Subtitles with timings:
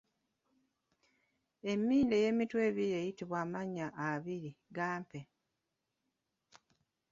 [1.71, 5.19] Emmindi eyeemitwe ebiri eyitibwa amannya abiri, gampe?